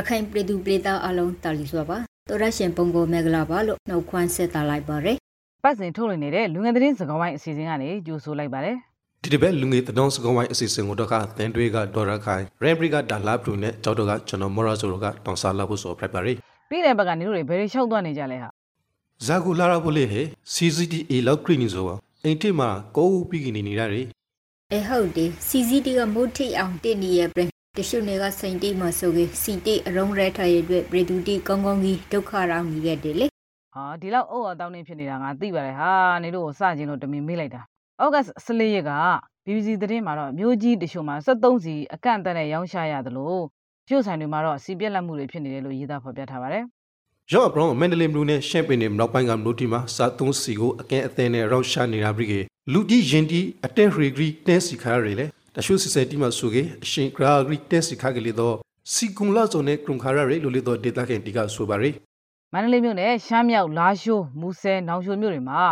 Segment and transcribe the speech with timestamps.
[0.00, 1.96] ရခိုင်ပြည်သူပြည်သားအလုံးတာလီစွာပါ
[2.28, 5.16] တော်ရရှင်ပုံကိုမင်္ဂလာပါလို့နှုတ်ခွန်းဆက်တာလိုက်ပါရယ်
[5.64, 8.76] ပတ်စဉ်ထုတ်လွှင့်နေတဲ့လူငယ်သတင်းစကားဝိုင်းအစီအစဉ်ကနေကြိုဆိုလိုက်ပါတယ်
[9.22, 16.32] ဒီတစ်ပတ်လူငယ်တဒေါင်းစကောင်းဝိုင်းအစီအစဉ်ကိုတော့ကသင်တွေကဒေါ်ရခိုင်ရန်ပရီကဒါလာဘရူနဲ့ကျောက်တော့ကကျွန်တော်မော်ရာဆိုတော့ကတောင်စားလာဖို့ဆိုဖိုက်ပါရီ
[16.70, 18.48] ပြီးတဲ့ဘက်ကနေတို့တွေဘယ်တွေလျှောက်သွားနေကြလဲဟာ
[19.26, 20.22] ဇာကူလာရဖို့လေဟဲ
[20.54, 21.94] CCTA လောက်ခရီနီဆိုပါ
[22.24, 24.06] အိမ်ထိမှာကိုးဦးပြီးကနေနေရတယ်
[24.72, 33.26] အဲဟုတ်တယ် CCD ကမို့ထိအောင်တင့်နေရဲ့ပြင် တရှုနေကစိန်တိမဆိုကေစီတိအရုံးရဲထားရဲ့အတွက်ပြည်သူတိကောင်းကောင်းကြီးဒုက္ခရောင်းနေခဲ့တယ်လေ
[33.74, 37.62] ဟာဒီလောက်အုပ်အတောင်းနေဖြစ်နေတာငါသိပါတယ်ဟာနေတို့ကိုစခြင်းလို့တမင်မေးလိုက်တာ
[38.02, 38.92] ဩဂတ်14ရက်က
[39.44, 43.42] BBC သတင်းမှာတော့မျိုးကြီးတချို့မှာ73စီအကန့်အသတ်နဲ့ရောင်းချရတယ်လို့
[43.88, 46.64] ကျုပ်ဆိုင်တွေမှာတော့စီပြက်လက်မှုတွေဖြစ်နေတယ်လို့ရေးသားဖော်ပြထားပါတယ်
[47.32, 52.40] ရော့ဘရောင်းမန်ဒလင်ဘလူးနဲ့ရှမ်ပင်နဲ့နောက်ပိုင်းကမလို့တီမှာစာသုံးစီကိုအကဲအသင်းနဲ့ရောက်ရှာနေတာပြီကေ
[52.72, 58.56] လူတီရင်တီအတက်ရီဂရီတဲစီခါရလေ တရှုစစ်စဲတီမှာဆိုကေအရှင်ဂရာဂရီတဲစီခါကလေးတော့
[58.92, 61.90] စီကုံလာဇုန်နဲ့ကရုံခါရရလိုလေတော့ဒေတာခင်တီကဆိုပါရီ
[62.52, 65.62] မန္တလေးမြို့နယ်ရှမ်းမြောက်လာရှိုးမူဆဲနောင်ရှိုးမြို့တွေမှာ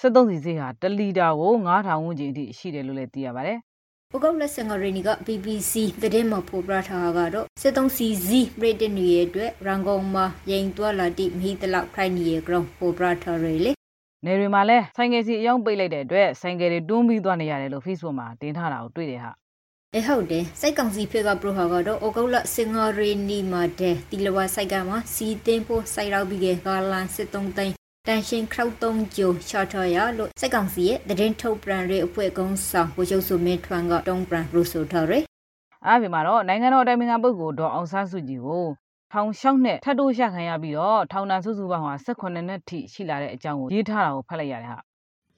[0.00, 3.58] 73စီဈေးဟာ1လီတာကို9000ဝန်းကျင်အထိရှိတယ်လို့လည်းသိရပါတယ်
[4.12, 5.72] ပုဂ္ဂိုလ်လက်ဆင်ကရီနီက BBC
[6.02, 13.72] သတင်းမှာဖော်ပြထားတာကတော့စစ်သုံးစီဇီပြည်တင်ရဲ့အတွက်ရန်ကုန်မှာရင်တွာလာတိမဟိတလောက်ခိုင်နေရဲ့ကောင်ဖော်ပြထားရလေ
[14.26, 19.32] နေတွေမှာလည်းဆိုင်ကယ်စီအယောင်ပိတ်လိုက်တဲ့အတွက်ဆိုင်ကယ်တွေတွန်းပြီးသွားနေရတယ်လို့ Facebook မှာတင်ထားတာကိုတွေ့တယ်ဟာ
[19.94, 27.74] အဲဟုတ်တယ်စိုက်ကောင်စီဖေကပရိုဟာကတော့ဩဂုတ်လစင်ငရီနီမှာတဲ့တီလဝစိုက်ကမှာစီတင်ဖို့စိုက်ရောက်ပြီးကဂါလန်စစ်သုံးသိန်း
[28.06, 35.24] တန်ရှင်ခရောက်သုံးကြိုချာထော်ရလို့စိုက်ကောင်စီရဲ့သတင်းထုတ်ပြန်ရေးအဖွဲ့ကုန်းဆောင်ကိုချုပ်စုမင်းထွန်းကတုံးပြန်ရိုဆိုထားရယ်
[35.86, 38.66] အားပြင်မှာတော့နိုင်ငံတော်အတိုင်ပင်ခံပုဂ္ဂိုလ်ဒေါ်အောင်ဆန်းစုကြည်ကို
[39.12, 44.78] ထောင်လျှောက်နဲ့ထပ်တိုးရခံရပြီးတော့ထောင်ဒဏ်စုစုပေါင်းဟာ18နှစ်ထိရှိလာတဲ့အကြောင်းကိုရေးထားတာကိုဖတ်လိုက်ရတယ်ဟာ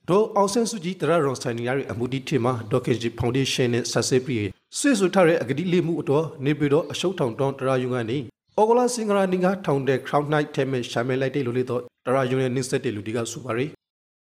[0.08, 4.46] ဒေါ်အောင်ဆန်းစုကြည်တရရောင်ဆိုင်နီယာရဲ့အမှုဒီထင်မှာဒေါ်ကင်ဂျီဖောင်ဒေးရှင်းနဲ့ဆက်ဆေးပြီး
[4.78, 8.18] ဆွေးဆွထားတဲ့အဂတိလေးမှုအတော်နေပြီးတော့အရှုပ်ထောင်တောင်းတရယုံကနေ
[8.56, 13.66] အော်ဂလာစင်ဂရာနီကထောင်တဲ့ crown night ထဲမှာရှာမဲလိုက်တဲ့လူလေးတော့တရယုံနဲ့နစ်ဆက်တဲ့လူဒီကစူပါရီ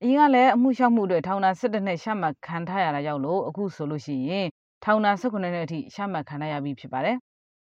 [0.04, 4.48] အရင်ကလည်းအမှုလျှောက်မှုတွေထောင်ဒဏ်17နှစ်ရှမှတ်ခံထားရတာကြောင့်လို့အခုဆိုလို့ရှိရင်
[4.84, 7.18] ထောင်ဒဏ်18နှစ်အထိရှမှတ်ခံရပြီးဖြစ်ပါတယ်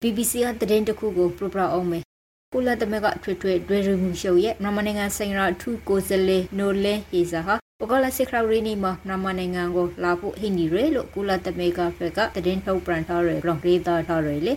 [0.04, 2.04] BBC ကသတင်းတစ်ခုကိုပြပြအောင်မယ်
[2.52, 14.52] ကုလသမဂ္ဂထွေထွေဒွေရမှုရှုပ်ရဲ့မြန်မာနိုင်ငံဆိုင်ရာအထူးကိုယ်စားလှယ်နိုလင်းဟီဇာဟာပကလစစ်ခရရီနီမှာမြန်မာနိုင်ငံကိုလာဖို့ဟိနေရလို့ကုလသမဂ္ဂဘက်ကသတင်းထုတ်ပြန်ထားရကြောင်းရေးသားထားရလေ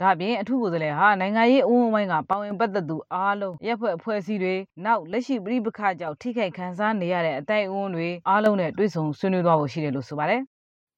[0.00, 10.42] ဒါအပြင်အထူးကိုယ်စားလှယ်ဟာနိုင်ငံရေးအဝန်းအဝိုင်းကပါဝင်ပတ်သက်သူအားလုံးရက်ဖွဲ့အဖွဲ့အစည်းတွေနောက်လက်ရှိပြည်ပခါကြောင့်ထိခိုက်ခံစားနေရတဲ့အတိုင်းအဝန်းတွေအားလုံးနဲ့တွေ့ဆုံဆွေးနွေးသွားဖို့ရှိတယ်လို့ဆိုပါတယ်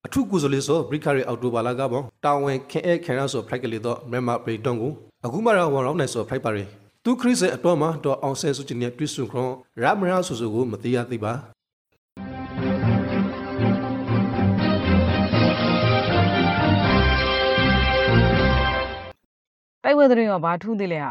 [0.06, 4.92] အထုကုစလေးဆိုဘရိခရီအော်တိုဘာလာကပေါ့တာဝန်ခင်အဲခင်ရဆိုဖိုက်ကလေးတော့မြန်မာပရိတုံကို
[5.24, 6.64] အခုမှတော့ဝရောင်းနိုင်ဆိုဖိုက်ပါရီ
[7.04, 9.50] သူခရစ်စအတော်မှာတော့အောင်ဆန်းစုကြည်နဲ့တွေ့ဆုံခွန်
[9.82, 11.32] ရမရာဆူဆူကိုမသိရသေးပါ
[19.84, 21.10] တိုက်ပွဲသတင်းရောဘာထူးသေးလဲဟာ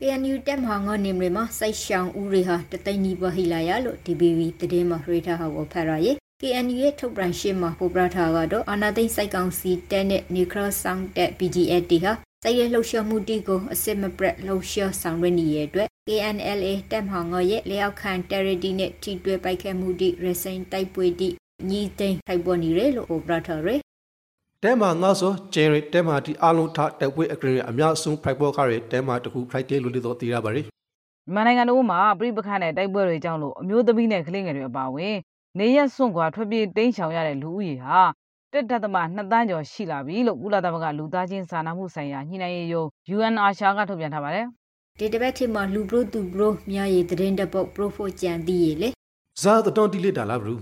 [0.00, 12.12] KNU တက်မှာငေါနေမတွေမှာစိုက်ရှောင်းဦးတွေဟာတသိန်းနီးပါးဟိလာရလို့ DBB သတင်းမှာရေးထားဟောကိုဖတ်ရရဲ့ KNU ရဲ့ထုတ်ပြန်ရှင်းမှာပေါ်ပြထားကတော့အာနာသိန်းစိုက်ကောင်စီတက်နဲ့ Nuclear Sound တက် PGF တီဟာ
[12.42, 21.28] စိုက်ရဲ့လှုပ်ရှားမှုတီကိုအစစ်မပရက်လှုပ်ရှားဆောင်ရွက်နေတဲ့အတွက် KNLA တက်မှာငေါရဲ့လျောက်ခံ Territory နဲ့ထိတွေ့ပိုက်ခဲမှုတီ Racing တိုက်ပွဲတီ
[21.70, 23.80] ညီသိန်းထိုက်ပေါ်နေတယ်လို့ပေါ်ပြထားရယ်
[24.62, 30.70] တဲမှာငါဆိုကျယ်ရီတဲမှာဒီအလုံးထတက်ပွဲအကရင်အများဆုံးဖိုက်ပေါ်ခါရဲတဲမှာတခုဖိုက်တယ်လို့လည်းတော့သိရပါရီမြ
[31.30, 35.16] န်မာနိုင်ငံတို့မှာပြည်ပခါနဲ့တိုက်ပွဲတွေကြောင့်လို့အမျိုးသမီးနဲ့ကလေးငယ်တွေအပါအဝင်
[35.58, 38.00] နေရက်စွန့်ခွာထွက်ပြေးတိမ်းရှောင်ရတဲ့လူဦးရေဟာ
[38.52, 44.46] တက်တက်သမ2တန်းကျော်ရှိလာပြီလို့ကုလသမဂ္ဂလူသားချင်းစာနာမှုဆိုင်ရာညှိနှိုင်းရေးရုံး UNRCHA ကထုတ်ပြန်ထားပါတယ်
[44.98, 48.88] ဒီတစ်ပတ်ထိမှာလူဘရိုသူဘရိုမြားရည်သတင်းတပုတ်ပရိုဖိုကြံတည်ရလေ
[49.42, 50.54] ဇာတတော်တီလက်တာလားဘရူ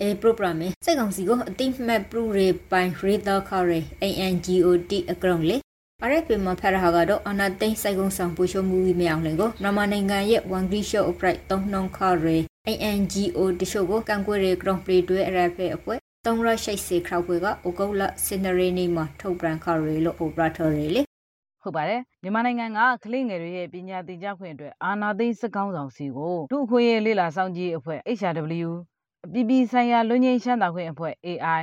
[0.00, 5.56] အဲပရိုဂရမ်စက်ကောင်စီကိုအတိမတ်ပရူရေပိုင်ရေတာခရဲ ANGOT အကရုံလေ
[6.08, 21.02] RFP မှာဖရဟာကတော့အနာသိန်းစိုက်ကုန်းဆောင်ပူရှုံမှုကြီးမြောင်လင်ကိုမြန်မာနိုင်ငံရဲ့ဝန်ဂရီရှော့အပရိုက်သုံးနှုံခရဲ ANGO တရှို့ကိုကန်ကွယ်ရေကရုံပရီတွဲ RFP အဖွဲ့သုံးရရှိတ်စေခရောက်ခွေကအိုကုတ်လစင်နရီနီမှာထုတ်ပြန်ခရဲလို့ဟိုပရထော်ရဲလေ
[21.62, 28.70] ဟုတ်ပါတယ်မြန်မာနိုင်ငံကကလေးငယ်တွေရဲ့ပညာသင်ကြားခွင့်အတွက်အာနာသိန်းစကောင်းဆောင်စီကိုလူအခွင့်အရေးလေ့လာစောင့်ကြည့်အဖွဲ့ HRW
[29.24, 31.62] အပြည်ပြည်ဆိုင်ရာလွတ်ငင်းချမ်းသာခွင့်အဖွဲ့ AI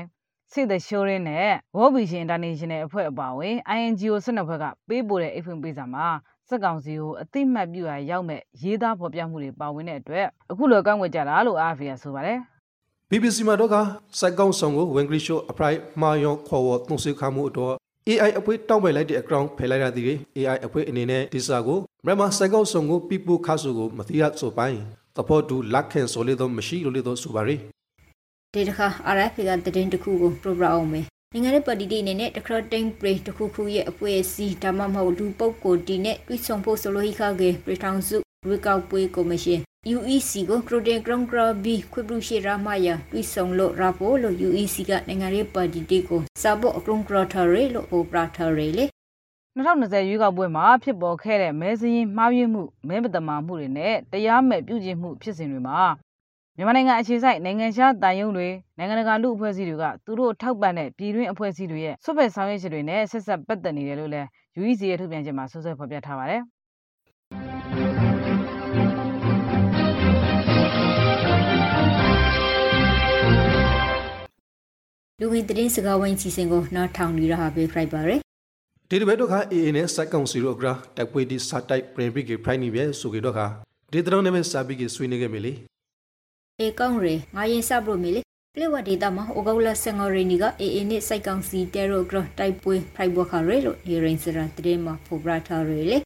[0.51, 6.07] Save the Children နဲ့ World Vision International အဖွဲ့အပါအဝင် INGO 12ဖွဲ့ကပေးပို့တဲ့အိတ်ဖွင့်ပေးစာမှာ
[6.51, 12.37] စက်ကောင်စီကိုအသိမှတ်ပြုရာရောက်မဲ့ရေးသားဖော်ပြမှုတွေပါဝင်တဲ့အတွက်အခုလိုကောင်းဝယ်ကြတာလို့ RFA ကဆိုပါတယ်
[13.09, 13.75] BBC မှာတော့က
[14.19, 17.73] စိုက်ကောင်းဆောင်ကိုဝင်ဂရီရှိုအပရိုက်မာယောခေါ်ဝသုံးဆွေးခမှုအတော်
[18.09, 20.05] AI အဖွဲတောင်းပယ်လိုက်တဲ့အကောင့်ဖယ်လိုက်ရသည်
[20.37, 24.79] AI အဖွဲအနေနဲ့ဒီစာကိုမြန်မာစိုက်ကောင်းဆောင်ကိုပြပခါဆိုကိုမတိရဆိုပိုင်း
[25.17, 27.55] တဖို့တူလက်ခင်ဆိုလေတော့မရှိလို့လေတော့ဆိုပါရီ
[28.53, 39.61] ဒီတစ်ခါ RFP ကသတင်းတစ်ခုကိုပရိုဂရမ်အောင်မယ် နိုင်ငံရေးပါတီတွေအနေနဲ့တခရတိန်ပရိတခုခုရဲ့အဖွဲ့အစည်းဒါမှမဟုတ်လူပုဂ္ဂိုလ်တီနဲ့တွိဆုံဖို့ဆိုလိုဟိခကေပရိထောင်စုရွေးကောက်ပွဲကော်မရှင်
[39.95, 48.85] UEC ကိုခရိုတင်ဂရန်ဂရာဘီခွေပလူရှိရာမယာတွိဆုံလို့ရာပိုလို့ UEC ကနိုင်ငံရေးပါတီတွေကိုစာဖို့အကရုံဂရထာရေလို့ဟိုပရာထာရေလေ
[49.57, 55.81] 2020ရွေးကောက်ပွဲမှာဖြစ်ပေါ်ခဲ့တဲ့မဲစင်းမှားယွင်းမှုမဲပတမာမှုတွေနဲ့တရားမဲ့ပြုကျင့်မှုဖြစ်စဉ်တွေမှာ
[56.61, 58.47] မြန်မာနိုင်ငံအခြေစိုက်နိုင်ငံခြားတန်ယုံတွေ
[58.77, 64.27] နိုင်ငံတကာလူအဖွဲ့အစည်းတွေကသူတို့ထောက်ပံ့တဲ့ပြည်တွင်းအဖွဲ့အစည်းတွေရဲ့ဆွတ်ဖက်ဆောင်ရွက်ချက်တွေနဲ့ဆက်ဆက်ပတ်သက်နေတယ်လို့လည်း
[64.59, 66.41] UEC ရဲ့ထုတ်ပြန်ချက်မှာဆွဆွဲဖော်ပြထားပါတယ်
[75.19, 78.19] လူဝင်သတင်းစကားဝိုင်းစီစဉ်ကိုနောက်ထောင်နေရဟာပဲဖိုက်ပါရယ်
[78.89, 80.61] ဒီတပတ်တော့ခ AA နဲ့စက်ကောင်စီတို့က
[80.97, 83.39] တက်ပွေဒီစတိုက်ပရင်ဘရိကေဖိုင်နီပဲဆိုကြတော့ခ
[83.91, 85.53] ဒီတရုံးနဲ့စာပြီးကဆွေးနေခဲ့ပြီလေ
[86.61, 88.21] အေကောင်းရငါရင်စပလို့မီလေ
[88.55, 95.97] ပလေဝဒေတာမှာအိုဂောလဆန်ဂရီနီကအေအေနဲ့စိုက်ကောင်စီတဲရိုဂရတိုက်ပွဲဖိုက်ဘခရဲလို့နေရင်စရာတရေမှာဖိုဘရာထာရဲလေ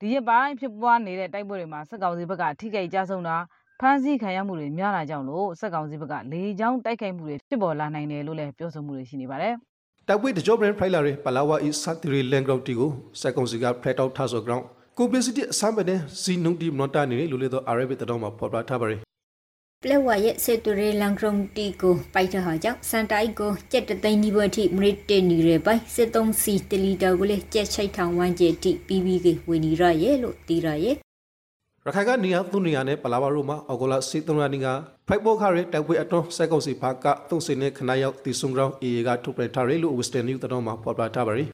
[0.00, 3.36] ဒီရပိုင်းဖြစ်ပွားနေတဲ့တိုက်ပွဲတွေမှာစက်ကောင်စီဘက်ကထိခိုက်ကြဆုံးတာ
[3.80, 9.54] ဖမ်းဆီးခံရမှုတွေများလာကြောင်းလို့စက်ကောင်စီဘက်ကလေကြောင်းတိုက်ခိုက်မှုတွေဖြစ်ပေါ်လာနိုင်တယ်လို့လည်းပြောဆိုမှုတွေရှိနေပါတယ်
[10.08, 12.90] တိုက်ပွဲတကြောဘရန်ဖိုင်လာရဲပလာဝါအီစတ်တီရီလန်ဂရောက်တီကို
[13.20, 14.64] စက်ကောင်စီကဖရက်အောက်ထားဆိုဂရောင်း
[14.98, 19.00] ကိုပလစ်စီတီအစမ်းပဲနဲ့စီနုန်တီမနတာနေလို့လေတော့အာရဗီတတော်မှာပေါ်ပြထားပါရယ်
[19.86, 30.96] ပလက်ဝါရဲ့စေတူရီလန်ကရုံတီကိုပိုက်ထဟာကြောင့်စန်တိုင်ကိုကြက်တသိန်းနီးပွားထိမရစ်တင်နေရပိုင်စစ်သုံးစီတလီတာကိုလေကြက်ချိတ်ထောင်ဝမ်းကျတိပြီးပြီးကဝေနီရရဲ့လို့တီရရဲ့
[31.86, 34.66] ရခိုင်ကနေရာသူနေရာနဲ့ပလာဝါရိုမှာအော်ဂိုလာစေတုံရာနီက
[35.08, 41.44] ဖိုက်ဘောခရဲတိုက်ပွဲအတွန်းစက်ကောက်စီဖာကသုံးစင်းနဲ့ခနာရောက်တီဆုံရောင်းအေကထုတ်ပြန်ထားရလို့ဝက်စတန်နျူတော်မှာပေါ်ပြထားပါရီ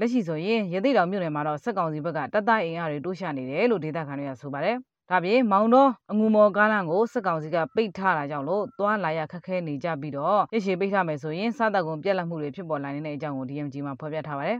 [0.00, 4.76] လက်ရှိဆိုရင်ရသေးတော်မြို့နယ်မှာတော့စက်ကောင်စီဘက်ကတတ်တအင်အားတွေတိုးရှာနေတယ်လို့ဒေသခံတွေကဆိုပါတယ်
[5.10, 14.58] ဒါပြင်မောင်တော်အငူမော်ကားလမ်းကိုစစ်ကောင်စီကပိတ်ထားတာကြောင့်လို့သွားလာရခက်ခဲနေကြပြီးတော့ရရှိပိတ်ထားမယ်ဆိုရင်စားတပ်ကုန်ပြက်လက်မှုတွေဖြစ်ပေါ်လာနေတဲ့အကြောင်းကို DMG မှာဖော်ပြထားပါတယ်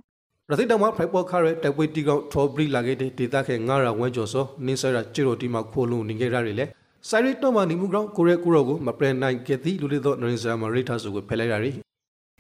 [0.51, 6.67] ရသိတောင်မှာဖိုက်ပေါ်ခါရဲတပ်ပွေတီကောင်ထော်ဘရီလာခဲ့တဲ့ဒေသခဲငါရာဝဲကျော်စောနင်းဆရာချီရိုတီမှာခိုလုံနေခဲ့ရတယ်လေ
[7.09, 11.75] ဆိုင်ရီတော့မနီမူကောင်ကိုရဲကူရောကိုမပရန်နိုင်ခဲ့သည်လူလေးတော့နရင်ဆာမရိထားဆိုကိုဖယ်လိုက်ရတယ်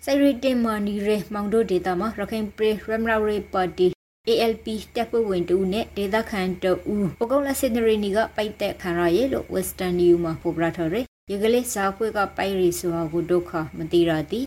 [0.05, 3.87] ဆိုင်ရီတင်မာနီရဲမောင်တို့ဒေတာမှာရခိုင်ပရီရမ်ရာရီပါတီ
[4.28, 6.72] ALP တပ်ဖွဲ့ဝင်တူနဲ့ဒေသခံတူ
[7.20, 14.44] ပကုံးလက်စင်နရီနီကပိုက်တဲ့ခံရရဲ့လို့ Western New မှာဖော်ပြထားတယ်။ရကလေးစာဖွဲ့ကပိုက်ရီဆိုတာကိုဒုက္ခမတိရသည်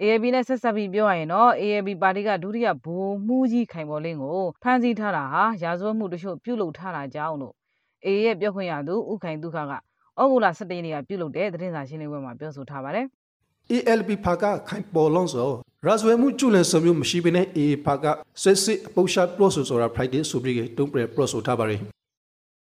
[0.00, 7.54] AAB နဲ့ဆက်ဆက်ပြီးပြောရရင်တော့ AAB ပါတီကဒုတိယဘိုးမှုကြီးခိုင်ပေါ်လင်းကိုဖမ်းဆီးထားတာဟာရာဇဝတ်မှုတချို့ပြုလုပ်ထားတာကြောင့်လို့
[8.06, 13.06] AA ရဲ့ပြောခွင့်ရသူဥခိုင်ဒုက္ခကဩဂုတ်လ17ရက်နေ့ကပြုလုပ်တဲ့သတင်းစာရှင်းလင်းပွဲမှာပြောဆိုထားပါတယ်။
[13.70, 15.50] ALP ဖာကခိုင်ပေါ်လွန်ဆို
[15.86, 18.04] ရာဇဝဲမှုကျူလန်စမျိုးမရှိဘဲနဲ့ AA ဖာက
[18.42, 21.80] ဆက်စစ်အပုရှာပရော့ဆိုဆိုတာ Friday ဆိုပြီးတုံးပရပရော့ဆိုထားပါရယ်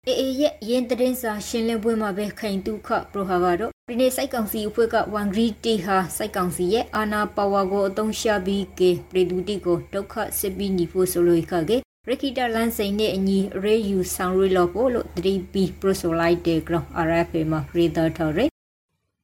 [0.08, 11.78] အေအေရဲ့ရင်တရင်စာရှင်းလင်းပွဲမှာပဲခိုင်တုခပရိုဟာကတော့ဒီနေ့စိုက်ကောင်စီအဖွဲ့ကဝန်ဂရီတီဟာစိုက်ကောင်စီရဲ့အာနာပါဝါကိုအသုံးချပြီးကေပရီဒူတီကိုဒုက္ခစစ်ပြီးညီဖို့ဆိုလို့ခကေ
[12.08, 18.59] ရခိတာလန်စိန်နဲ့အညီရေယူဆောင်ရလို့ပို့လို့ 3B ပရိုဆိုလိုက်တဲ့ ground RFA မှာ reader ထော်ရ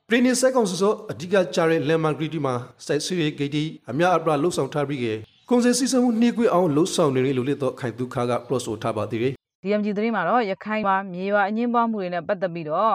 [0.09, 2.53] ပရီနီစက်ကောင်ဆိုအဓိကကြားတဲ့လန်မာဂရီတီမှာ
[2.85, 5.05] စိုက်ဆွေဂေတီအများအပြားလှုပ်ဆောင်ထားပြီးက
[5.49, 12.93] ကွန်စင်စီစမှုနှိကွေးအောင်လှုပ်ဆောင်နေတယ်လို့လက်တော့ခိုင်သူခါကပရော့ဆိုထားပါသေးတယ် DMG သတင်းမှာတော့ရခိုင်မှာမြေရွာအငင်းပွားမှုတွေနဲ့ပတ်သက်ပြီးတော့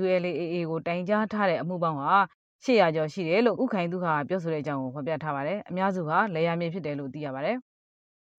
[0.00, 2.12] ULAA ကိုတိုင်ကြားထားတဲ့အမှုပေါင်းဟာ
[2.64, 7.56] 800ကျော်ရှိတယ်လို့ဥခိုင်သူခါပြောဆိုတဲ့အကြောင်းကိုဖော်ပြထားပါတယ်အများစုကလေယာမြေဖြစ်တယ်လို့သိရပါတယ်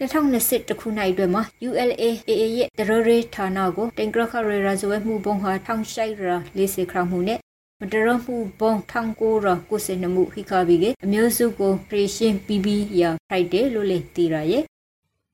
[0.02, 7.40] 2020ခုနှစ်အတွင်းမှာ ULAAA ရဲ့တရရေဌာနကိုတင်ကရခရေရာဇဝဲမှုပုံဟာထောင်ရှိုက်ရာ40ခရမှုနဲ့
[7.84, 14.64] မတရမှုဘုံထောင်ကိုရကိုစနမှုခိခဘီကအမျိုးစုကိုခရရှင်ပီပီရဖိုက်တယ်လို့လေတီရရဲ့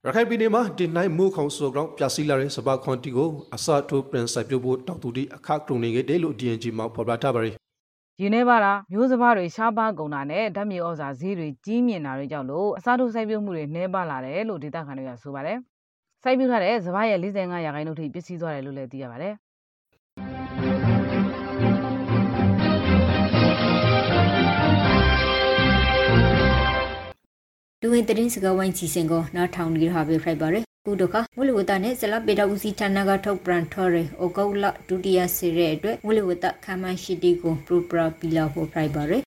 [0.06, 7.56] ရခိုင်ပြည်နယ်မှာဒီနိုင်မိုးခေါင်ဆိုကောင်ပြစီလာတဲ့စပါခွန်တီကိုအစာထိုးပရင်စိုက်ပြုတ်ဖို့တောက်တူတီအခကရုံနေခဲ့တယ်လို့ DNG မှာဖော်ပြထားပါရယ်
[8.22, 15.58] ရင်းနေပါလားမျိုးစပါးတွေရှားပါကုန်တာနဲ့ဓာတ်မြေဩဇာဈေးတွေကြီးမြင့်တာတွေကြောင့်လို့အစားထိုးစိုက်ပျိုးမှုတွေနှဲပါလာတယ်လို့ဒေသခံတွေကဆိုပါတယ်။
[16.24, 19.34] စိုက်ပျိုးထားတဲ့စပါးရဲ့45ရာခိုင်နှုန်းထိပစ္စည်းသွားတယ်လို့လည်းသိရပါတယ်။
[27.84, 39.22] လူဝင်သတင်းစကားဝိုင်းစီစဉ်ကိုနားထောင်နေရပါပဲဖိုက်ပါရယ်ကုဒခမူလဝတနဲ့ဇလပေတာဦးစီဌာနကထုတ်ပြန်ထော်ရယ်ဩဂုတ်လဒုတိယစီရဲအတွက်မူလဝတခမန်းရှိတီကိုပရိုပရာပီလာဖို့ဖိုက်ပါရယ်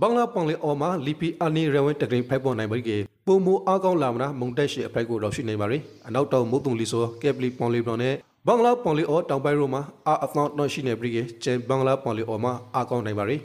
[0.00, 2.96] ဘင်္ဂလားပန်လေအော်မှာလီပီအနီရဝဲတကရင်ဖိုက်ပေါ်နိုင်ပါကေ
[3.26, 8.14] ပုံမအားကောင်းလာမနာမုန်တက်ရှိအဖိုက်ကိုတော့ရှိနေပါရယ်အနောက်တောင်မုတ်တုံလီဆိုကက်ပလီပန်လေဘလောင်နဲ့
[8.46, 13.40] ဘင်္ဂလားပန်လေအော်တောင်ပိုင်းရိုမှာအာအဖနော့တော့ရှိနေပြီကေကျန်ဘင်္ဂလားပန်လေအော်မှာအားကောင်းနိုင်ပါရယ်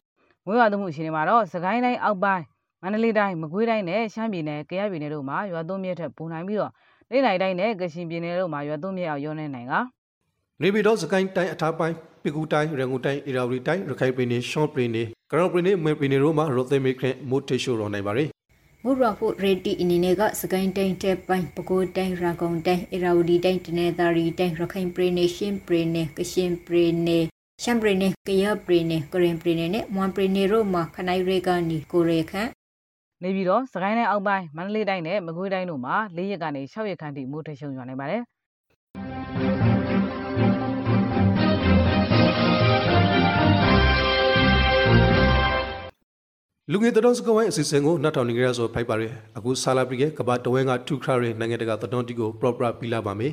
[0.48, 2.49] ဝေဝါသမှုရှင်နေမှာတော့စကိုင်းတိုင်းအောက်ပိုင်း
[2.82, 6.72] မန္တလေးတိုင်းမကွေးတိုင်းနဲ့ရှမ်းပြည်နယ်ကယားပြည်နယ်တို့မှာရွာသွန်းမြက်ထက်ပုံနိုင်ပြီးတော့
[7.10, 9.74] လိမ့်နိုင်တိုင်းနဲ့ကရှင်ပြည်နယ်တို့မှာရွာသွန်းမြက်အောင်ရောနေနိုင်က
[10.62, 18.28] နေပြည်တော်စကိုင်းတိုင်းအထားပိုင်းပေကူတိုင်းရန်ကုန်တိုင်းအေရာဝတီတိုင်းရခိုင်ပြည်နယ်ရှော့ပြည်နယ်ကရောင်ပြည်နယ်မွေပြည်နယ်တို့မှာရိုသင်းမိခရင်မိုတေရှိုတော်နိုင်ပါရယ်
[18.84, 27.24] မူရဖို့ရေတီအနေနဲ့ကစကိုင်းတိုင်းတဲ့ပိုင်းပဲခူးတိုင်းရာဂုံတိုင်းအေရာဝတီတိုင်းတနေသာရီတိုင်းရခိုင်ပြည်နယ်ရှင်းပြည်နယ်ကရှင်ပြည်နယ်
[27.62, 32.50] ရှမ်းပြည်နယ်ကရပြည်နယ်ကရင်ပြည်နယ်နဲ့မွန်ပြည်နယ်တို့မှာခနိုင်ရေကနေကိုရေခန့်
[33.22, 38.22] နေပြီးတော့စကိုင်းတိုင်းအောက်ပိုင်းမန္တလေးတိုင်းနဲ့မကွေးတိုင်းတို့မှာ၄ရက်ကနေ၆ရက်ခန့်ထိမိုးထချုံရွာနေပါတယ်။
[46.72, 53.32] လူငယ်တော်စကဝိုင်းအစီအစဉ်ကိုနှတ်ထောင်နေကြရဆိုဖိုက်ပါရယ်အခုဆာလာပရီကကဘာတဝဲကထူခရရနိုင်ငံတကာသတော်တီကို proper ပြီးလာပါမယ်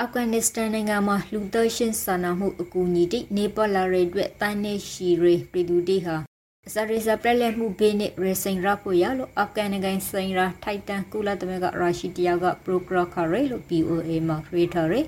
[0.00, 6.31] အာဖဂန်နစ္စတန်နိုင်ငံမှာလူသားရှင်စာနာမှုအကူအညီတိနေပါလာရဲ့အတွက်တိုင်းနေရှိရေပြည်သူတွေဟာအ
[6.70, 15.04] စရိစပရက်လက်မှုဘေးနဲ့ရေစိန်ရဖို့ရလို့အာဖဂန်နိုင်ငံဆိုင်ရာထိုက်တန်ကုလသမဂ္ဂရာရှိတယောက်ကပရိုဂရခရဲလို့ POA မှာရေးထားတယ်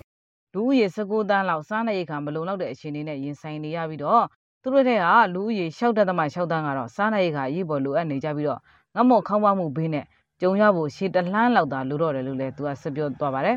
[0.55, 4.25] လူဦးရေ19တန်းလောက်စားနပ်ရိက္ခာမလုံလောက်တဲ့အခြေအနေနဲ့ရင်ဆိုင်နေရပြီးတော့
[4.63, 8.61] သူတို့တဲ့ဟာလူဦးရေ6.6တန်းကတော့စားနပ်ရိက္ခာအရေးပေါ်လိုအပ်နေကြပြီးတော့
[8.95, 10.05] ငတ်မော့ခေါင်းပါမှုဘေးနဲ့
[10.41, 13.57] ကြုံရဖို့ရှေ့တလှမ်းလောက်သာလိုတော့တယ်လို့လည်းသူကဆက်ပြောသွားပါတယ်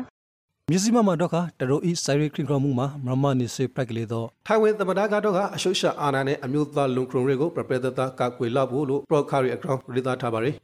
[0.70, 10.54] မြစည်းမမတော့ကတရိုဤဆိုင်ရီခရီကရမှုမှာမမနိစေပရက်ကလေးတော့ထိုင်ဝမ်သမ္မတကတော့ကအရှုရှာအာဏာနဲ့အမျိုးသားလုံခရုံတွေကိုပြပရဒတာကကွေလာဖို့လို့ pro ခရီအကောင့်ရေးသားထားပါရယ်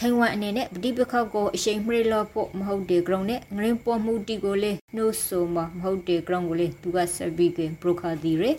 [0.00, 8.54] ထိုင်ဝမ်အနေနဲ့ပဋိပက္ခကိုအရှိန်မှေလို့ဖို့မဟုတ်တဲ့ ground နဲ့ငရင်ပေါ်မှုတီကိုလေနှိုးဆိုမှာမဟုတ်တဲ့ ground ကိုလေသူကဆက်ပြီးကပရိုခါဒီရယ်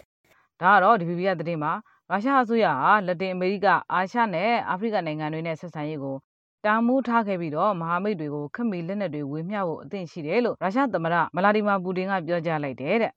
[0.61, 1.73] ဒါကတော့ DPP ကသတင်းမှာ
[2.09, 6.15] ရုရှားအစိုးရဟာလက်တင်အမေရိကအာရှနဲ့အာဖရိကနိုင်ငံတွေနဲ့ဆက်ဆံရေးကို
[6.65, 13.11] တာမူးထားခဲ့ပြီးတော့မဟာမိတ်တွေကိုခက်မီလက်နက်တွေဝေမျှဖို့အသင့်ရှိတယ်လို့ရုရှားသမ္မတမလာဒီမာပူတင်ကပြောကြားလိုက်တယ်တဲ့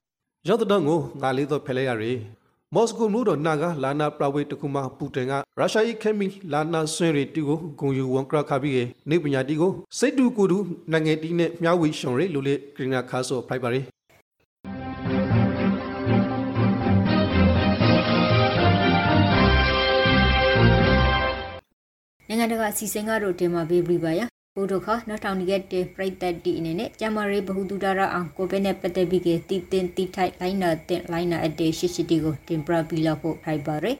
[0.48, 2.18] ရောက်တဲ့ကိုငါလေးတော့ဖယ်လိုက်ရရယ်
[2.74, 10.58] မော်စကိုမြို့တော်နာကလာနာပရဝေတကူမာပူတင်ကရုရှား၏ခဲမီလာနာဆွေရီတီကိုဂုံယူဝန်ကရခါပြီးနေပညာတီကိုစိတ်တူကိုတူ
[10.92, 13.76] နိုင်ငံတီနဲ့မြဝီရှုံရီလူလေးဂရနာခါဆိုဖိုက်ပါရ
[22.30, 24.20] နိုင်ငံတကာစီစဉ်ကတော့တင်မှာပေးပြီးပါရ
[24.56, 33.96] ဘုဒ္ဓခနောက်ထောင်ရက်တဲ့ပြိသက်တီအနေနဲ့ကျမရေးဘဟုတုဒရအောင်ကိုပဲနဲ့ပတ်သက်ပြီးကတည်တင်တိထိုက်လိုင်းနာတင်လိုင်းနာအတေရှိရှိတီကိုတင်ပြပြီးလောက်ဖို့ထိုက်ပါရယ်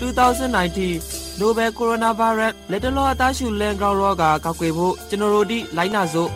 [0.00, 6.30] 2019 Nobel Coronavirus လက်တလောအသားရှူလန်ကောင်ရောဂါကောက်ွယ်ဖို့ကျွန်တော်တို့ဒီလိုင်းနာစို့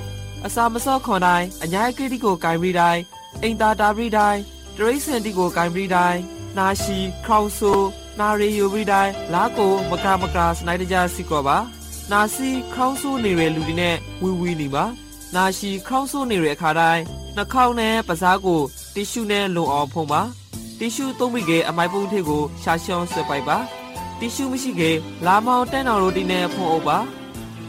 [0.46, 3.02] အစာမစော့ခွန်တိုင်းအညာကတိကိုဂိုင်ပြီးတိုင်း
[3.42, 4.40] အိမ်သာတာပြီးတိုင်း
[4.76, 6.20] တရိတ်စင်တီကိုဂိုင်ပြီးတိုင်း
[6.58, 7.72] နာရှိခေါင်ဆူ
[8.18, 11.58] နာရီယူပြီးတိုင်းလာကိုမကမကစနိုက်တကြစီကောပါ
[12.12, 14.84] နာစီခေါင်းဆူနေတဲ့လူတွေနဲ့ဝီဝီနေပါ
[15.34, 17.02] နာရှိခေါင်းဆူနေတဲ့အခါတိုင်း
[17.36, 18.60] နှာခေါင်းနဲ့ပါးစားကို
[18.94, 20.22] တီရှူနဲ့လုံအောင်ဖုံးပါ
[20.78, 23.58] တီရှူသုံးမိကအမိုက်ပုံးထည့်ကိုရှာရှောင်းဆွဲပိုက်ပါ
[24.18, 24.90] တီရှူမရှိကေ
[25.26, 26.98] လာမောင်တန်းတော်ရိုတီနဲ့ဖုံးအုပ်ပါ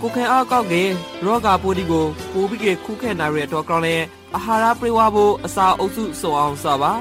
[0.02, 0.84] ကိုခဲအားကောက်ကေ
[1.26, 3.96] ရောဂါပိုးဒီကိုပိုးပြီးကေခုခဲနိုင်ရတော့ကောင်းလဲ
[4.36, 6.94] အာဟာရပြေဝဖို့အစာအုပ်စုစုံအောင်စပါ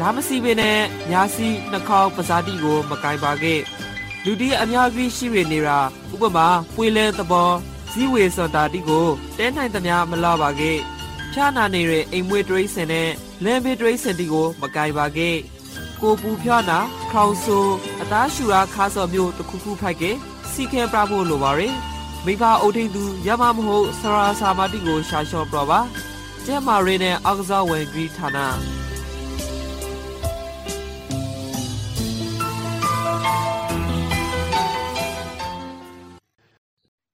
[0.00, 0.78] လာမစီပင်နဲ့
[1.10, 3.54] ညာစီနှာခေါင်းပါးစားတိကို မကင်ပါကေ
[4.24, 5.78] လူဒီအများကြီးရှိရနေတာ
[6.12, 7.50] ဥပမာပွေလဲသဘော
[7.92, 9.06] ဇီဝေစန္တာတိကို
[9.38, 10.72] တဲနိုင်သမျှမလာပါကေ
[11.32, 13.10] ဖြာနာနေတဲ့အိမ်မွေးတရိစင်နဲ့
[13.44, 15.30] လမ်းဘေးတရိစင်တီကို မကင်ပါကေ
[16.00, 16.78] ကိုပူဖြာနာ
[17.12, 17.58] ခေါင်ဆူ
[18.02, 20.10] အသားရှူရာခါစော်မျိုးတစ်ခုခုဖိုက်ကေ
[20.52, 21.74] စီခဲပြဖို့လိုပါရယ်
[22.24, 25.80] မိဘအုပ်ထိန်သူရမမဟုတ်ဆရာစာမတိကိုရှာလျှော့ပြပါ
[26.46, 28.38] ကျဲမာရီနဲ့အောက်ကစားဝင်ဂရီဌာန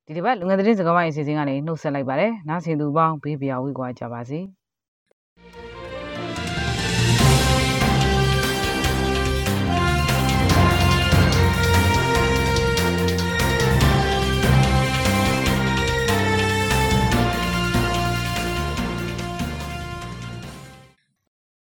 [0.07, 4.41] ဒီတစ်ပတ်လူငယ်သတင်းစကားဝိုင်းအစီအစဉ်ကနေနှုတ်ဆက်လိုက်ပါတယ်နားဆင်သူပေါင်းဘေးပြာဝေးကွာကြပါစေ။